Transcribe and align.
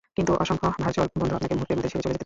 কিন্তু 0.17 0.31
অসংখ্য 0.43 0.67
ভারচুয়াল 0.83 1.07
বন্ধু 1.21 1.33
আপনাকে 1.37 1.53
মুহূর্তের 1.55 1.77
মধ্যে 1.77 1.91
ছেড়ে 1.91 1.93
চলে 1.93 2.03
যেতে 2.03 2.09
পারে। 2.09 2.19